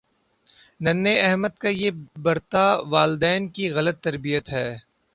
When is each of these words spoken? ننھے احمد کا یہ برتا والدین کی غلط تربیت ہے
ننھے 0.83 1.13
احمد 1.21 1.53
کا 1.61 1.69
یہ 1.71 1.91
برتا 2.23 2.65
والدین 2.89 3.41
کی 3.55 3.65
غلط 3.71 3.97
تربیت 4.03 4.45
ہے 4.53 4.69